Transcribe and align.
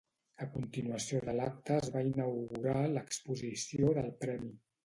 A 0.45 0.45
continuació 0.53 1.19
de 1.27 1.35
l'acte 1.41 1.77
es 1.83 1.91
va 1.97 2.03
inaugurar 2.13 2.75
l'exposició 2.97 3.93
del 4.01 4.11
Premi. 4.27 4.55